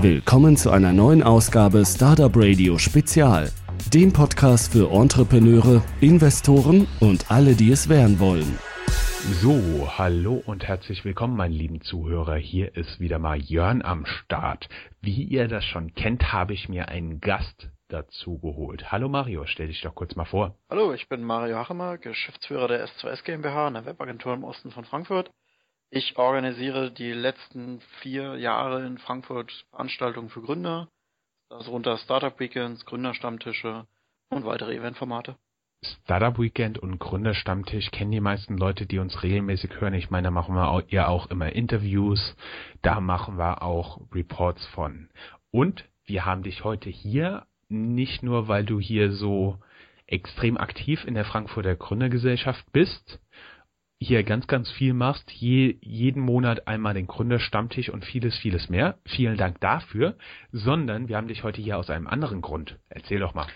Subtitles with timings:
[0.00, 3.50] Willkommen zu einer neuen Ausgabe Startup Radio Spezial,
[3.92, 8.58] dem Podcast für Entrepreneure, Investoren und alle, die es werden wollen.
[9.40, 12.36] So, hallo und herzlich willkommen, meine lieben Zuhörer.
[12.36, 14.68] Hier ist wieder mal Jörn am Start.
[15.00, 18.90] Wie ihr das schon kennt, habe ich mir einen Gast dazu geholt.
[18.90, 20.56] Hallo Mario, stell dich doch kurz mal vor.
[20.70, 25.30] Hallo, ich bin Mario Hachemer, Geschäftsführer der S2S GmbH, einer Webagentur im Osten von Frankfurt.
[25.94, 30.88] Ich organisiere die letzten vier Jahre in Frankfurt Veranstaltungen für Gründer,
[31.50, 33.86] darunter Startup Weekends, Gründerstammtische
[34.30, 35.36] und weitere Eventformate.
[35.84, 39.92] Startup Weekend und Gründerstammtisch kennen die meisten Leute, die uns regelmäßig hören.
[39.92, 42.36] Ich meine, da machen wir auch, ja auch immer Interviews,
[42.80, 45.10] da machen wir auch Reports von.
[45.50, 49.58] Und wir haben dich heute hier nicht nur, weil du hier so
[50.06, 53.20] extrem aktiv in der Frankfurter Gründergesellschaft bist,
[54.02, 58.98] hier ganz, ganz viel machst, je, jeden Monat einmal den Gründerstammtisch und vieles, vieles mehr.
[59.06, 60.16] Vielen Dank dafür,
[60.50, 62.78] sondern wir haben dich heute hier aus einem anderen Grund.
[62.88, 63.46] Erzähl doch mal.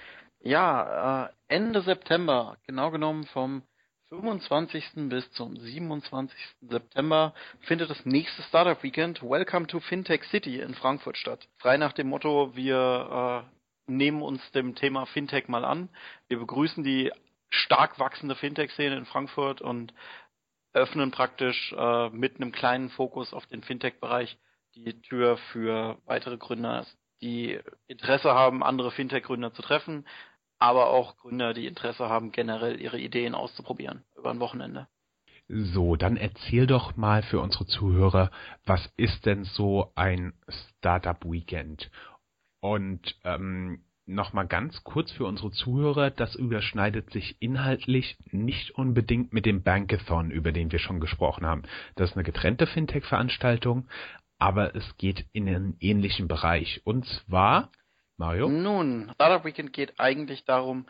[0.40, 3.62] Ja, äh, Ende September, genau genommen vom
[4.10, 5.08] 25.
[5.08, 6.38] bis zum 27.
[6.60, 11.48] September findet das nächste Startup Weekend Welcome to Fintech City in Frankfurt statt.
[11.58, 15.88] Frei nach dem Motto, wir äh, nehmen uns dem Thema Fintech mal an.
[16.28, 17.10] Wir begrüßen die
[17.48, 19.92] stark wachsende Fintech-Szene in Frankfurt und
[20.76, 24.38] öffnen praktisch äh, mit einem kleinen Fokus auf den Fintech-Bereich
[24.74, 26.86] die Tür für weitere Gründer,
[27.22, 30.06] die Interesse haben, andere Fintech-Gründer zu treffen,
[30.58, 34.86] aber auch Gründer, die Interesse haben, generell ihre Ideen auszuprobieren über ein Wochenende.
[35.48, 38.30] So, dann erzähl doch mal für unsere Zuhörer,
[38.66, 41.90] was ist denn so ein Startup Weekend?
[42.60, 49.46] Und ähm, nochmal ganz kurz für unsere Zuhörer, das überschneidet sich inhaltlich nicht unbedingt mit
[49.46, 51.62] dem Bankathon, über den wir schon gesprochen haben.
[51.96, 53.88] Das ist eine getrennte Fintech-Veranstaltung,
[54.38, 56.80] aber es geht in einen ähnlichen Bereich.
[56.84, 57.70] Und zwar
[58.16, 58.48] Mario?
[58.48, 60.86] Nun, Startup Weekend geht eigentlich darum,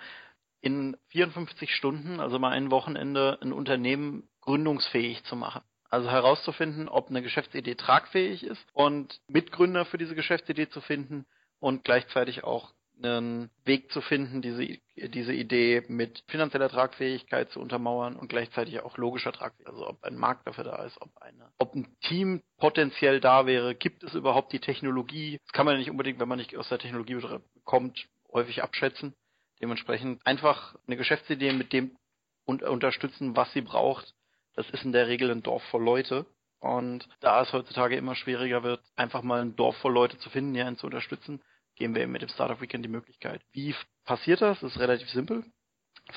[0.60, 5.62] in 54 Stunden, also mal ein Wochenende, ein Unternehmen gründungsfähig zu machen.
[5.90, 11.26] Also herauszufinden, ob eine Geschäftsidee tragfähig ist und Mitgründer für diese Geschäftsidee zu finden
[11.60, 18.16] und gleichzeitig auch einen Weg zu finden, diese, diese Idee mit finanzieller Tragfähigkeit zu untermauern
[18.16, 19.74] und gleichzeitig auch logischer Tragfähigkeit.
[19.74, 23.74] Also ob ein Markt dafür da ist, ob eine, ob ein Team potenziell da wäre,
[23.74, 25.38] gibt es überhaupt die Technologie?
[25.44, 27.20] Das kann man nicht unbedingt, wenn man nicht aus der Technologie
[27.64, 29.14] kommt, häufig abschätzen.
[29.60, 31.96] Dementsprechend einfach eine Geschäftsidee mit dem
[32.44, 34.14] und unterstützen, was sie braucht.
[34.54, 36.26] Das ist in der Regel ein Dorf voll Leute.
[36.60, 40.54] Und da es heutzutage immer schwieriger wird, einfach mal ein Dorf voll Leute zu finden,
[40.54, 41.42] die einen zu unterstützen,
[41.76, 43.42] geben wir mit dem Startup Weekend die Möglichkeit.
[43.52, 44.60] Wie passiert das?
[44.60, 45.44] Das ist relativ simpel.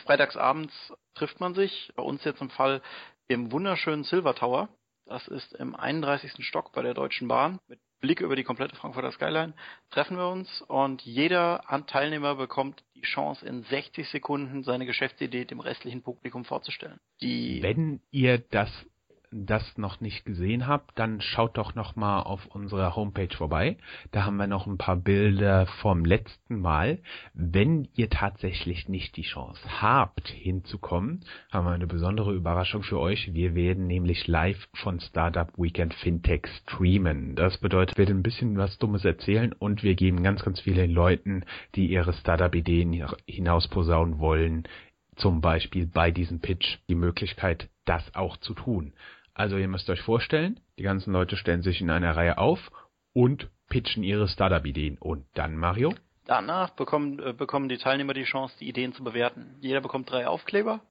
[0.06, 0.74] Freitagsabends
[1.16, 2.81] trifft man sich, bei uns jetzt im Fall
[3.28, 4.70] im wunderschönen Silver Tower.
[5.06, 6.46] Das ist im 31.
[6.46, 7.59] Stock bei der Deutschen Bahn.
[7.68, 9.53] Mit Blick über die komplette Frankfurter Skyline
[9.90, 15.59] treffen wir uns und jeder Teilnehmer bekommt die Chance, in 60 Sekunden seine Geschäftsidee dem
[15.59, 17.00] restlichen Publikum vorzustellen.
[17.22, 18.72] Die Wenn ihr das
[19.31, 23.78] das noch nicht gesehen habt, dann schaut doch noch mal auf unserer Homepage vorbei.
[24.12, 27.00] Da haben wir noch ein paar Bilder vom letzten Mal.
[27.34, 33.34] Wenn ihr tatsächlich nicht die Chance habt, hinzukommen, haben wir eine besondere Überraschung für euch.
[33.34, 37.35] Wir werden nämlich live von Startup Weekend Fintech streamen.
[37.35, 40.91] Das bedeutet, wir werden ein bisschen was Dummes erzählen und wir geben ganz, ganz vielen
[40.91, 41.44] Leuten,
[41.75, 44.67] die ihre Startup-Ideen hinaus posaunen wollen,
[45.17, 48.94] zum Beispiel bei diesem Pitch die Möglichkeit, das auch zu tun.
[49.40, 52.60] Also ihr müsst euch vorstellen, die ganzen Leute stellen sich in einer Reihe auf
[53.14, 54.98] und pitchen ihre Startup-Ideen.
[54.98, 55.96] Und dann, Mario?
[56.26, 59.56] Danach bekommen, äh, bekommen die Teilnehmer die Chance, die Ideen zu bewerten.
[59.62, 60.82] Jeder bekommt drei Aufkleber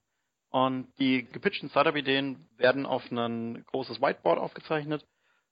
[0.49, 5.05] und die gepitchten Startup-Ideen werden auf ein großes Whiteboard aufgezeichnet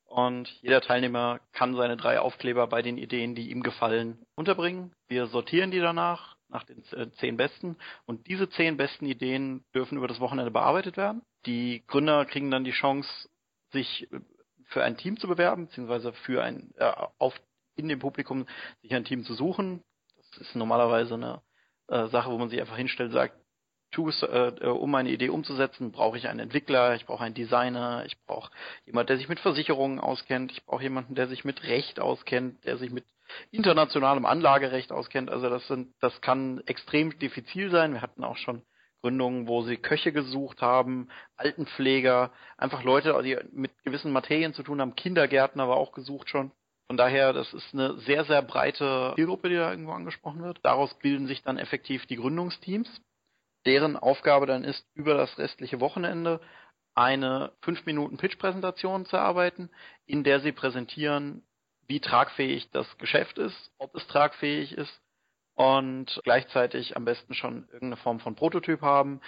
[0.08, 4.92] und jeder Teilnehmer kann seine drei Aufkleber bei den Ideen, die ihm gefallen, unterbringen.
[5.08, 7.78] Wir sortieren die danach nach den äh, zehn besten.
[8.06, 11.22] Und diese zehn besten Ideen dürfen über das Wochenende bearbeitet werden.
[11.48, 13.10] Die Gründer kriegen dann die Chance,
[13.72, 14.08] sich
[14.66, 17.34] für ein Team zu bewerben, beziehungsweise für ein, äh, auf,
[17.76, 18.46] in dem Publikum
[18.82, 19.82] sich ein Team zu suchen.
[20.18, 21.42] Das ist normalerweise eine
[21.88, 23.34] äh, Sache, wo man sich einfach hinstellt, sagt,
[23.92, 28.04] tu äh, äh, um meine Idee umzusetzen, brauche ich einen Entwickler, ich brauche einen Designer,
[28.06, 28.52] ich brauche
[28.86, 32.78] jemanden, der sich mit Versicherungen auskennt, ich brauche jemanden, der sich mit Recht auskennt, der
[32.78, 33.06] sich mit
[33.52, 35.30] internationalem Anlagerecht auskennt.
[35.30, 37.94] Also das sind, das kann extrem diffizil sein.
[37.94, 38.64] Wir hatten auch schon
[39.02, 44.82] Gründungen, wo sie Köche gesucht haben, Altenpfleger, einfach Leute, die mit gewissen Materien zu tun
[44.82, 44.96] haben.
[44.96, 46.52] Kindergärtner war auch gesucht schon.
[46.88, 50.60] Von daher, das ist eine sehr, sehr breite Zielgruppe, die da irgendwo angesprochen wird.
[50.64, 52.90] Daraus bilden sich dann effektiv die Gründungsteams,
[53.66, 56.40] deren Aufgabe dann ist, über das restliche Wochenende
[56.96, 59.70] eine 5 Minuten Pitch-Präsentation zu erarbeiten,
[60.06, 61.44] in der sie präsentieren,
[61.88, 65.02] wie tragfähig das Geschäft ist, ob es tragfähig ist
[65.58, 69.22] und gleichzeitig am besten schon irgendeine Form von Prototyp haben.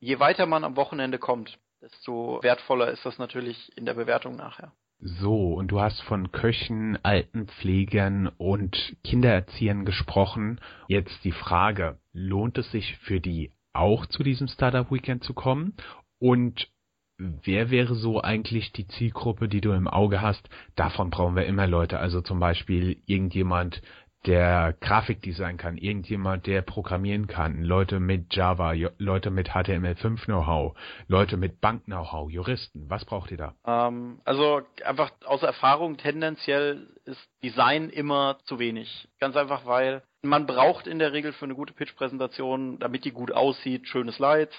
[0.00, 4.72] Je weiter man am Wochenende kommt, desto wertvoller ist das natürlich in der Bewertung nachher.
[4.98, 10.60] So, und du hast von Köchen, Altenpflegern und Kindererziehern gesprochen.
[10.88, 15.74] Jetzt die Frage, lohnt es sich für die auch zu diesem Startup Weekend zu kommen?
[16.18, 16.68] Und
[17.16, 20.50] wer wäre so eigentlich die Zielgruppe, die du im Auge hast?
[20.74, 22.00] Davon brauchen wir immer Leute.
[22.00, 23.80] Also zum Beispiel irgendjemand,
[24.26, 30.76] der Grafikdesign kann, irgendjemand, der programmieren kann, Leute mit Java, Leute mit HTML5 Know-how,
[31.08, 32.90] Leute mit Bank Know-how, Juristen.
[32.90, 33.54] Was braucht ihr da?
[33.66, 39.08] Ähm, also einfach aus Erfahrung tendenziell ist Design immer zu wenig.
[39.20, 43.32] Ganz einfach, weil man braucht in der Regel für eine gute Pitch-Präsentation, damit die gut
[43.32, 44.54] aussieht, schöne Slides.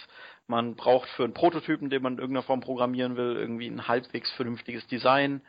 [0.48, 4.32] Man braucht für einen Prototypen, den man in irgendeiner Form programmieren will, irgendwie ein halbwegs
[4.32, 5.42] vernünftiges Design.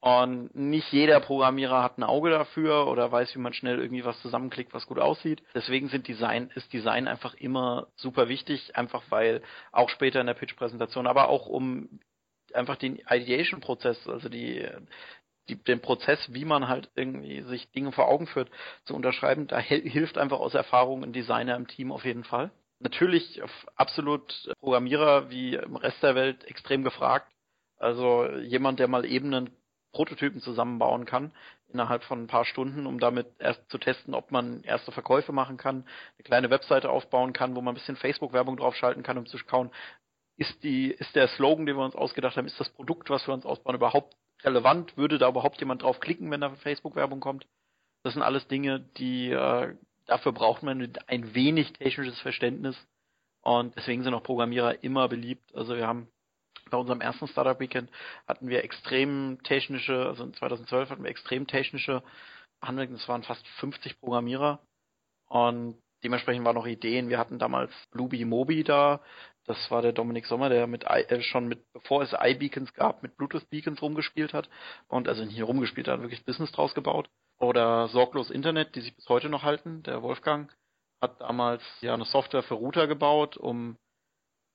[0.00, 4.20] Und nicht jeder Programmierer hat ein Auge dafür oder weiß, wie man schnell irgendwie was
[4.22, 5.42] zusammenklickt, was gut aussieht.
[5.54, 9.42] Deswegen sind Design, ist Design einfach immer super wichtig, einfach weil
[9.72, 12.00] auch später in der Pitch-Präsentation, aber auch um
[12.54, 14.66] einfach den Ideation-Prozess, also die,
[15.50, 18.50] die, den Prozess, wie man halt irgendwie sich Dinge vor Augen führt,
[18.84, 22.50] zu unterschreiben, da hilft einfach aus Erfahrung ein Designer im Team auf jeden Fall.
[22.78, 23.42] Natürlich
[23.76, 27.30] absolut Programmierer wie im Rest der Welt extrem gefragt.
[27.76, 29.59] Also jemand, der mal eben einen
[29.92, 31.32] Prototypen zusammenbauen kann
[31.72, 35.56] innerhalb von ein paar Stunden, um damit erst zu testen, ob man erste Verkäufe machen
[35.56, 35.84] kann,
[36.16, 39.70] eine kleine Webseite aufbauen kann, wo man ein bisschen Facebook-Werbung draufschalten kann, um zu schauen,
[40.36, 43.34] ist die, ist der Slogan, den wir uns ausgedacht haben, ist das Produkt, was wir
[43.34, 44.96] uns ausbauen, überhaupt relevant?
[44.96, 47.46] Würde da überhaupt jemand drauf klicken, wenn da Facebook-Werbung kommt?
[48.02, 49.76] Das sind alles Dinge, die äh,
[50.06, 52.76] dafür braucht man ein wenig technisches Verständnis
[53.42, 55.54] und deswegen sind auch Programmierer immer beliebt.
[55.54, 56.08] Also wir haben
[56.70, 57.90] bei unserem ersten Startup Weekend
[58.26, 62.02] hatten wir extrem technische, also in 2012 hatten wir extrem technische
[62.62, 64.60] Handlungen, es waren fast 50 Programmierer
[65.28, 67.08] und dementsprechend waren noch Ideen.
[67.08, 69.00] Wir hatten damals Blueby Mobi da,
[69.46, 73.16] das war der Dominik Sommer, der mit äh, schon mit, bevor es iBeacons gab, mit
[73.16, 74.48] Bluetooth-Beacons rumgespielt hat
[74.88, 77.08] und also nicht rumgespielt hat, wirklich Business draus gebaut.
[77.38, 79.82] Oder Sorglos Internet, die sich bis heute noch halten.
[79.82, 80.54] Der Wolfgang
[81.00, 83.76] hat damals ja eine Software für Router gebaut, um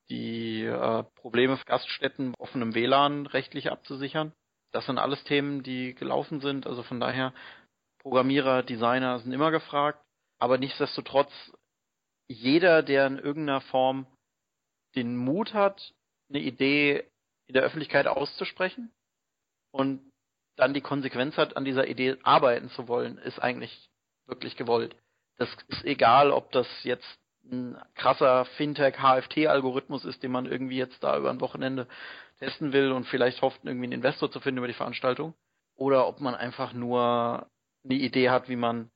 [0.09, 4.33] die äh, Probleme für Gaststätten offenem WLAN rechtlich abzusichern.
[4.71, 6.67] Das sind alles Themen, die gelaufen sind.
[6.67, 7.33] Also von daher,
[7.99, 10.03] Programmierer, Designer sind immer gefragt.
[10.37, 11.31] Aber nichtsdestotrotz,
[12.27, 14.05] jeder, der in irgendeiner Form
[14.95, 15.93] den Mut hat,
[16.29, 17.05] eine Idee
[17.47, 18.91] in der Öffentlichkeit auszusprechen
[19.71, 20.11] und
[20.55, 23.89] dann die Konsequenz hat, an dieser Idee arbeiten zu wollen, ist eigentlich
[24.25, 24.95] wirklich gewollt.
[25.37, 27.19] Das ist egal, ob das jetzt
[27.51, 31.87] ein krasser Fintech-HFT-Algorithmus ist, den man irgendwie jetzt da über ein Wochenende
[32.39, 35.33] testen will und vielleicht hofft, irgendwie einen Investor zu finden über die Veranstaltung.
[35.75, 37.47] Oder ob man einfach nur
[37.83, 38.89] eine Idee hat, wie man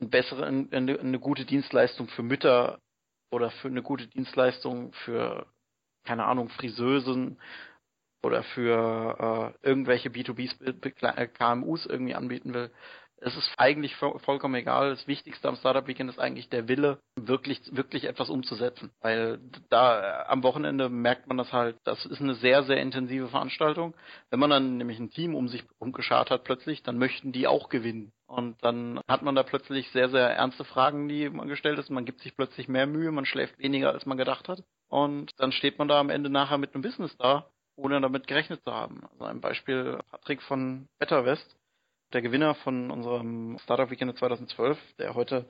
[0.00, 2.80] eine bessere, eine, eine gute Dienstleistung für Mütter
[3.30, 5.46] oder für eine gute Dienstleistung für,
[6.04, 7.40] keine Ahnung, Friseusen
[8.22, 12.70] oder für äh, irgendwelche B2B KMUs irgendwie anbieten will
[13.18, 14.90] es ist eigentlich vollkommen egal.
[14.90, 18.90] Das Wichtigste am Startup Weekend ist eigentlich der Wille, wirklich, wirklich etwas umzusetzen.
[19.00, 19.40] Weil
[19.70, 23.94] da äh, am Wochenende merkt man das halt, das ist eine sehr, sehr intensive Veranstaltung.
[24.30, 27.68] Wenn man dann nämlich ein Team um sich umgeschart hat plötzlich, dann möchten die auch
[27.68, 28.12] gewinnen.
[28.26, 31.90] Und dann hat man da plötzlich sehr, sehr ernste Fragen, die man gestellt ist.
[31.90, 34.62] Man gibt sich plötzlich mehr Mühe, man schläft weniger, als man gedacht hat.
[34.88, 37.46] Und dann steht man da am Ende nachher mit einem Business da,
[37.76, 39.04] ohne damit gerechnet zu haben.
[39.12, 41.55] Also ein Beispiel Patrick von Better West
[42.12, 45.48] der Gewinner von unserem Startup Weekend 2012, der heute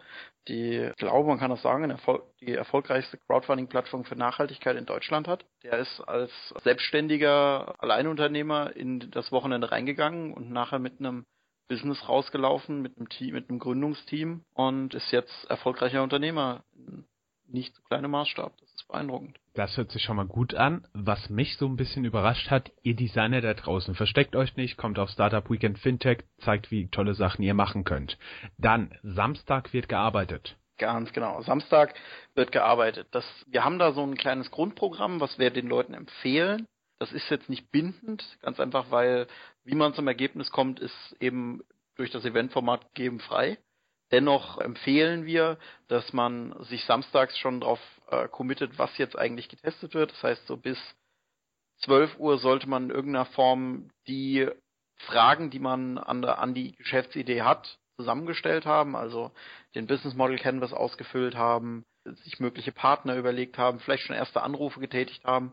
[0.48, 1.94] die, ich glaube, man kann das sagen,
[2.40, 5.44] die erfolgreichste Crowdfunding-Plattform für Nachhaltigkeit in Deutschland hat.
[5.62, 6.30] Der ist als
[6.62, 11.26] selbstständiger Alleinunternehmer in das Wochenende reingegangen und nachher mit einem
[11.68, 17.06] Business rausgelaufen, mit einem Team, mit einem Gründungsteam und ist jetzt erfolgreicher Unternehmer in
[17.48, 18.52] nicht zu kleinem Maßstab.
[18.58, 19.38] Das ist beeindruckend.
[19.54, 20.86] Das hört sich schon mal gut an.
[20.92, 24.98] Was mich so ein bisschen überrascht hat, ihr Designer da draußen, versteckt euch nicht, kommt
[24.98, 28.18] auf Startup Weekend Fintech, zeigt, wie tolle Sachen ihr machen könnt.
[28.58, 30.56] Dann, Samstag wird gearbeitet.
[30.78, 31.40] Ganz genau.
[31.42, 31.94] Samstag
[32.34, 33.08] wird gearbeitet.
[33.12, 36.66] Das, wir haben da so ein kleines Grundprogramm, was wir den Leuten empfehlen.
[36.98, 39.26] Das ist jetzt nicht bindend, ganz einfach, weil
[39.64, 41.62] wie man zum Ergebnis kommt, ist eben
[41.96, 43.58] durch das Eventformat gegeben frei.
[44.12, 45.58] Dennoch empfehlen wir,
[45.88, 50.12] dass man sich samstags schon darauf äh, committet, was jetzt eigentlich getestet wird.
[50.12, 50.78] Das heißt, so bis
[51.82, 54.48] 12 Uhr sollte man in irgendeiner Form die
[54.96, 59.32] Fragen, die man an, der, an die Geschäftsidee hat, zusammengestellt haben, also
[59.74, 64.80] den Business Model Canvas ausgefüllt haben, sich mögliche Partner überlegt haben, vielleicht schon erste Anrufe
[64.80, 65.52] getätigt haben,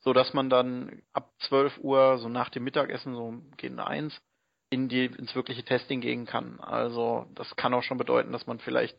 [0.00, 4.20] so dass man dann ab 12 Uhr, so nach dem Mittagessen, so gegen eins,
[4.70, 6.60] in die, ins wirkliche Testing gehen kann.
[6.60, 8.98] Also das kann auch schon bedeuten, dass man vielleicht,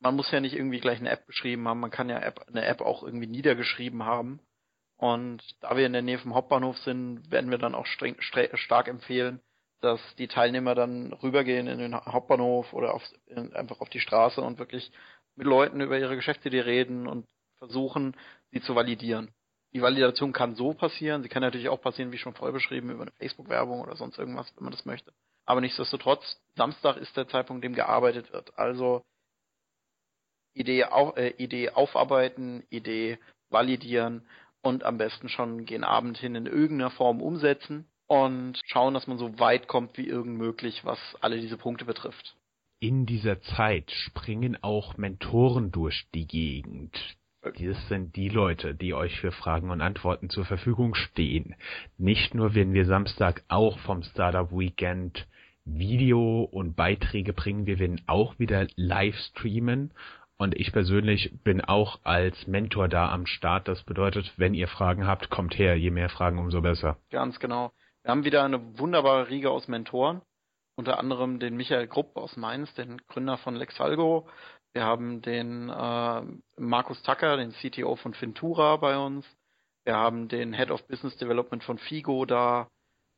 [0.00, 2.64] man muss ja nicht irgendwie gleich eine App geschrieben haben, man kann ja App, eine
[2.64, 4.40] App auch irgendwie niedergeschrieben haben.
[4.98, 8.88] Und da wir in der Nähe vom Hauptbahnhof sind, werden wir dann auch streng, stark
[8.88, 9.40] empfehlen,
[9.80, 14.40] dass die Teilnehmer dann rübergehen in den Hauptbahnhof oder auf, in, einfach auf die Straße
[14.40, 14.90] und wirklich
[15.34, 17.26] mit Leuten über ihre Geschäftsidee reden und
[17.58, 18.16] versuchen,
[18.52, 19.34] sie zu validieren.
[19.76, 23.02] Die Validation kann so passieren, sie kann natürlich auch passieren, wie schon vorher beschrieben, über
[23.02, 25.12] eine Facebook-Werbung oder sonst irgendwas, wenn man das möchte.
[25.44, 28.58] Aber nichtsdestotrotz, Samstag ist der Zeitpunkt, dem gearbeitet wird.
[28.58, 29.04] Also
[30.54, 33.18] Idee, auf, äh, Idee aufarbeiten, Idee
[33.50, 34.26] validieren
[34.62, 39.18] und am besten schon gen Abend hin in irgendeiner Form umsetzen und schauen, dass man
[39.18, 42.34] so weit kommt wie irgend möglich, was alle diese Punkte betrifft.
[42.80, 47.15] In dieser Zeit springen auch Mentoren durch die Gegend.
[47.54, 51.54] Das sind die Leute, die euch für Fragen und Antworten zur Verfügung stehen.
[51.98, 55.26] Nicht nur werden wir Samstag auch vom Startup Weekend
[55.64, 59.92] Video und Beiträge bringen, wir werden auch wieder live streamen
[60.38, 63.68] und ich persönlich bin auch als Mentor da am Start.
[63.68, 65.76] Das bedeutet, wenn ihr Fragen habt, kommt her.
[65.76, 66.98] Je mehr Fragen, umso besser.
[67.10, 67.72] Ganz genau.
[68.02, 70.20] Wir haben wieder eine wunderbare Riege aus Mentoren.
[70.76, 74.28] Unter anderem den Michael Grupp aus Mainz, den Gründer von Lexalgo.
[74.76, 76.22] Wir haben den äh,
[76.58, 79.24] Markus Tucker, den CTO von Fintura bei uns.
[79.84, 82.68] Wir haben den Head of Business Development von Figo da.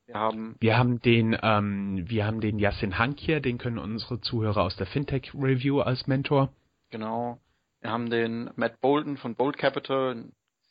[0.06, 4.20] Wir haben, wir haben den, ähm, wir haben den Yassin Hank hier, den können unsere
[4.20, 6.52] Zuhörer aus der Fintech Review als Mentor.
[6.90, 7.40] Genau.
[7.80, 10.30] Wir haben den Matt Bolton von Bold Capital,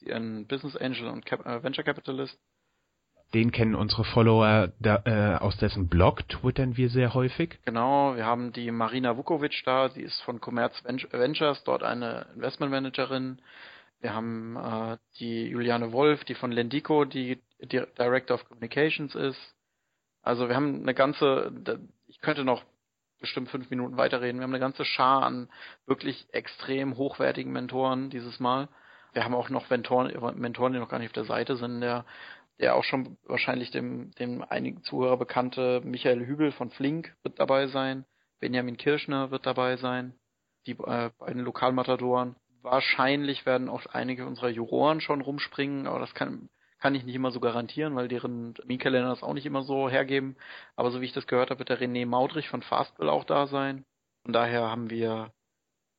[0.09, 2.39] ein Business Angel und Cap äh, Venture Capitalist.
[3.33, 7.59] Den kennen unsere Follower da, äh, aus dessen Blog, twittern wir sehr häufig.
[7.65, 13.39] Genau, wir haben die Marina Vukovic da, sie ist von Commerz Ventures, dort eine Investmentmanagerin.
[13.99, 19.55] Wir haben äh, die Juliane Wolf, die von Lendico, die Director of Communications ist.
[20.21, 21.51] Also wir haben eine ganze,
[22.07, 22.63] ich könnte noch
[23.19, 24.39] bestimmt fünf Minuten weiterreden.
[24.39, 25.49] Wir haben eine ganze Schar an
[25.85, 28.69] wirklich extrem hochwertigen Mentoren dieses Mal.
[29.13, 31.81] Wir haben auch noch Mentoren, Mentoren, die noch gar nicht auf der Seite sind.
[31.81, 32.05] Der
[32.59, 37.67] der auch schon wahrscheinlich dem, dem einigen Zuhörer bekannte Michael Hübel von Flink wird dabei
[37.67, 38.05] sein,
[38.39, 40.13] Benjamin Kirschner wird dabei sein,
[40.65, 42.35] die äh, beiden Lokalmatadoren.
[42.61, 46.49] Wahrscheinlich werden auch einige unserer Juroren schon rumspringen, aber das kann,
[46.79, 50.35] kann ich nicht immer so garantieren, weil deren Terminkalender das auch nicht immer so hergeben.
[50.75, 53.47] Aber so wie ich das gehört habe, wird der René Maudrich von Fastbill auch da
[53.47, 53.85] sein.
[54.23, 55.31] Von daher haben wir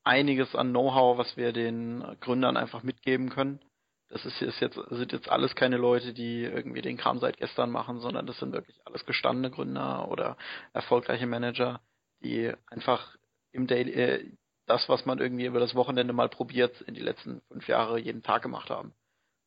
[0.04, 3.60] einiges an Know-how, was wir den Gründern einfach mitgeben können
[4.08, 7.70] das ist, ist jetzt, sind jetzt alles keine Leute, die irgendwie den Kram seit gestern
[7.70, 10.36] machen, sondern das sind wirklich alles gestandene Gründer oder
[10.72, 11.80] erfolgreiche Manager,
[12.22, 13.16] die einfach
[13.52, 14.32] im Daily, äh,
[14.66, 18.22] das, was man irgendwie über das Wochenende mal probiert, in die letzten fünf Jahre jeden
[18.22, 18.94] Tag gemacht haben.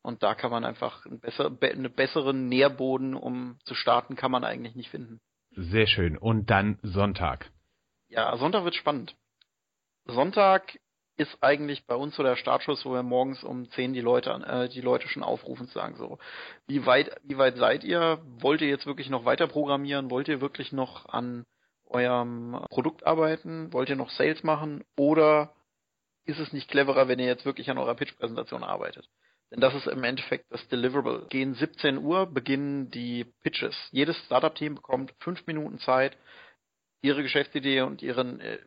[0.03, 4.43] Und da kann man einfach einen, besser, einen besseren Nährboden, um zu starten, kann man
[4.43, 5.21] eigentlich nicht finden.
[5.51, 6.17] Sehr schön.
[6.17, 7.51] Und dann Sonntag.
[8.07, 9.15] Ja, Sonntag wird spannend.
[10.05, 10.79] Sonntag
[11.21, 14.69] ist eigentlich bei uns so der Startschuss, wo wir morgens um 10 die Leute äh,
[14.69, 16.19] die Leute schon aufrufen und sagen so,
[16.67, 18.21] wie weit wie weit seid ihr?
[18.39, 20.11] Wollt ihr jetzt wirklich noch weiter programmieren?
[20.11, 21.45] Wollt ihr wirklich noch an
[21.85, 23.71] eurem Produkt arbeiten?
[23.73, 25.53] Wollt ihr noch Sales machen oder
[26.25, 29.09] ist es nicht cleverer, wenn ihr jetzt wirklich an eurer Pitch-Präsentation arbeitet?
[29.51, 31.27] Denn das ist im Endeffekt das Deliverable.
[31.29, 33.75] Gegen 17 Uhr beginnen die Pitches.
[33.91, 36.17] Jedes Startup-Team bekommt fünf Minuten Zeit,
[37.01, 38.59] ihre Geschäftsidee und ihren äh,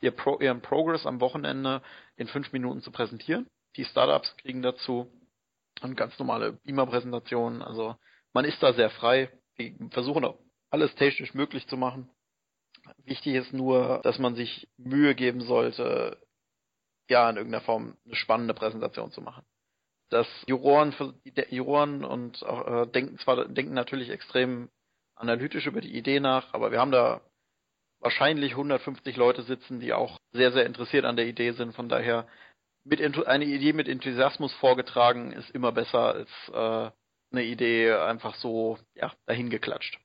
[0.00, 1.82] ihr Pro, ihren Progress am Wochenende
[2.16, 3.48] in fünf Minuten zu präsentieren.
[3.76, 5.10] Die Startups kriegen dazu
[5.80, 7.62] eine ganz normale Beamer-Präsentation.
[7.62, 7.96] Also
[8.32, 9.30] man ist da sehr frei.
[9.56, 10.38] Wir versuchen auch
[10.70, 12.10] alles technisch möglich zu machen.
[13.04, 16.18] Wichtig ist nur, dass man sich Mühe geben sollte,
[17.08, 19.44] ja, in irgendeiner Form eine spannende Präsentation zu machen.
[20.10, 20.94] Das Juroren,
[21.50, 24.70] Juroren und äh, denken zwar denken natürlich extrem
[25.14, 27.20] analytisch über die Idee nach, aber wir haben da
[28.00, 31.74] wahrscheinlich 150 Leute sitzen, die auch sehr, sehr interessiert an der Idee sind.
[31.74, 32.26] Von daher,
[32.84, 36.90] mit eine Idee mit Enthusiasmus vorgetragen ist immer besser als äh,
[37.32, 39.98] eine Idee einfach so ja, dahin geklatscht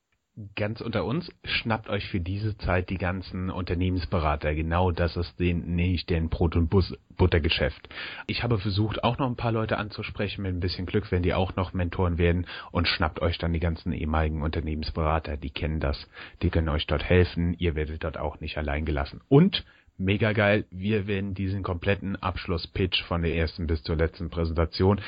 [0.55, 4.55] ganz unter uns, schnappt euch für diese Zeit die ganzen Unternehmensberater.
[4.55, 7.87] Genau das ist den, nicht den Brot- und Bus Buttergeschäft.
[8.25, 10.41] Ich habe versucht, auch noch ein paar Leute anzusprechen.
[10.41, 12.47] Mit ein bisschen Glück wenn die auch noch Mentoren werden.
[12.71, 15.37] Und schnappt euch dann die ganzen ehemaligen Unternehmensberater.
[15.37, 16.07] Die kennen das.
[16.41, 17.55] Die können euch dort helfen.
[17.59, 19.21] Ihr werdet dort auch nicht allein gelassen.
[19.29, 19.63] Und
[19.99, 20.65] mega geil.
[20.71, 24.99] Wir werden diesen kompletten Abschlusspitch von der ersten bis zur letzten Präsentation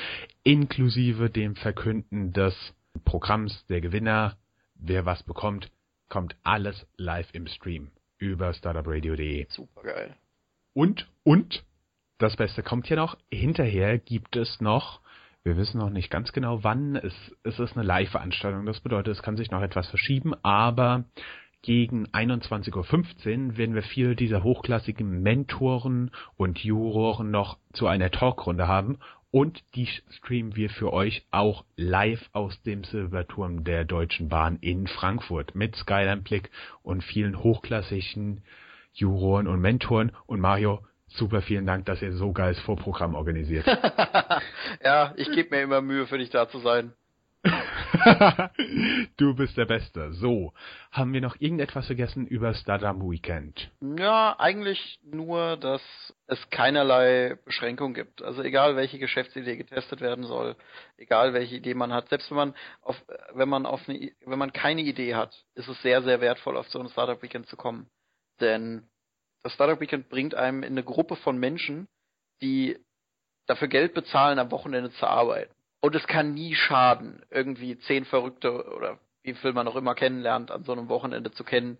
[0.44, 2.54] inklusive dem Verkünden des
[3.04, 4.36] Programms der Gewinner
[4.78, 5.70] wer was bekommt,
[6.08, 9.46] kommt alles live im Stream über startupradio.de.
[9.50, 10.16] Super geil.
[10.72, 11.64] Und, und,
[12.18, 15.00] das Beste kommt hier noch, hinterher gibt es noch
[15.44, 16.96] Wir wissen noch nicht ganz genau, wann.
[16.96, 17.14] Es,
[17.44, 18.66] es ist eine Live-Veranstaltung.
[18.66, 21.04] Das bedeutet, es kann sich noch etwas verschieben, aber
[21.62, 28.66] gegen 21.15 Uhr werden wir viele dieser hochklassigen Mentoren und Juroren noch zu einer Talkrunde
[28.66, 28.98] haben
[29.36, 34.86] und die streamen wir für euch auch live aus dem Silberturm der Deutschen Bahn in
[34.86, 36.50] Frankfurt mit Skyline-Blick
[36.82, 38.42] und vielen hochklassigen
[38.94, 40.12] Juroren und Mentoren.
[40.24, 43.66] Und Mario, super vielen Dank, dass ihr so geiles Vorprogramm organisiert.
[44.82, 46.94] ja, ich gebe mir immer Mühe, für dich da zu sein.
[49.16, 50.12] du bist der Beste.
[50.12, 50.52] So,
[50.90, 53.70] haben wir noch irgendetwas vergessen über Stardom Weekend?
[53.80, 55.82] Ja, eigentlich nur, dass
[56.26, 58.22] es keinerlei Beschränkung gibt.
[58.22, 60.56] Also egal welche Geschäftsidee getestet werden soll,
[60.96, 62.96] egal welche Idee man hat, selbst wenn man auf,
[63.34, 66.68] wenn man auf eine, wenn man keine Idee hat, ist es sehr, sehr wertvoll, auf
[66.68, 67.88] so ein Startup Weekend zu kommen.
[68.40, 68.88] Denn
[69.42, 71.88] das Startup Weekend bringt einem in eine Gruppe von Menschen,
[72.42, 72.78] die
[73.46, 75.55] dafür Geld bezahlen, am Wochenende zu arbeiten.
[75.86, 80.50] Und es kann nie schaden, irgendwie zehn Verrückte oder wie viel man auch immer kennenlernt,
[80.50, 81.78] an so einem Wochenende zu kennen,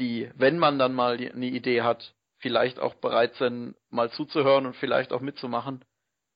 [0.00, 4.74] die, wenn man dann mal eine Idee hat, vielleicht auch bereit sind, mal zuzuhören und
[4.74, 5.84] vielleicht auch mitzumachen,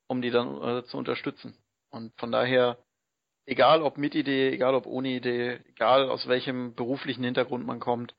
[0.07, 1.57] um die dann äh, zu unterstützen.
[1.91, 2.79] Und von daher,
[3.45, 8.15] egal ob mit Idee, egal ob ohne Idee, egal aus welchem beruflichen Hintergrund man kommt,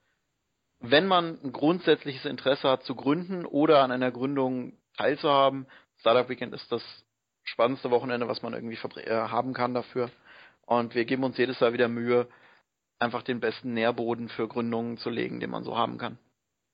[0.81, 5.65] wenn man ein grundsätzliches Interesse hat zu gründen oder an einer Gründung teilzuhaben,
[6.01, 6.83] Startup Weekend ist das
[7.43, 10.09] spannendste Wochenende, was man irgendwie äh, haben kann dafür.
[10.65, 12.27] Und wir geben uns jedes Jahr wieder Mühe,
[12.99, 16.17] einfach den besten Nährboden für Gründungen zu legen, den man so haben kann.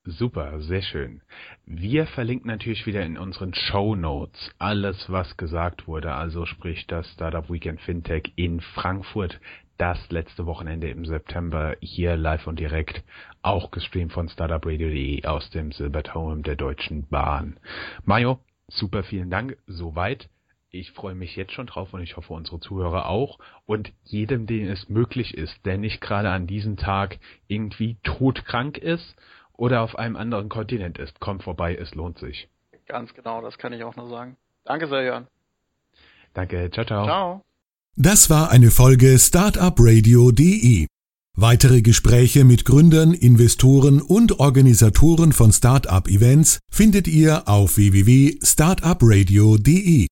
[0.09, 1.21] Super, sehr schön.
[1.65, 6.13] Wir verlinken natürlich wieder in unseren Show Notes alles, was gesagt wurde.
[6.13, 9.37] Also sprich das Startup Weekend Fintech in Frankfurt,
[9.77, 13.03] das letzte Wochenende im September hier live und direkt,
[13.41, 17.59] auch gestreamt von startupradio.de aus dem Silberturm der Deutschen Bahn.
[18.05, 20.29] Mario, super vielen Dank, soweit
[20.71, 24.67] ich freue mich jetzt schon drauf und ich hoffe unsere Zuhörer auch und jedem, dem
[24.67, 29.15] es möglich ist, der nicht gerade an diesem Tag irgendwie todkrank ist
[29.53, 32.47] oder auf einem anderen Kontinent ist, kommt vorbei, es lohnt sich.
[32.85, 34.37] Ganz genau, das kann ich auch nur sagen.
[34.65, 35.27] Danke sehr, Jörn.
[36.33, 37.05] Danke, ciao, ciao.
[37.05, 37.41] Ciao.
[37.95, 40.85] Das war eine Folge Startupradio.de.
[41.35, 50.07] Weitere Gespräche mit Gründern, Investoren und Organisatoren von Startup-Events findet ihr auf www.startupradio.de.